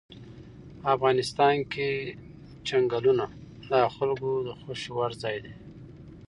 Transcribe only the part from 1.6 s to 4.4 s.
کې چنګلونه د خلکو